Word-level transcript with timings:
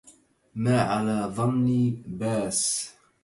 ما 0.55 0.81
على 0.81 1.27
ظني 1.35 2.03
باس 2.07 2.89